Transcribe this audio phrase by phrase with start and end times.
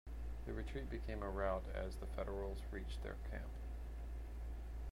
[0.47, 3.51] The retreat became a rout as the Federals reached their camp.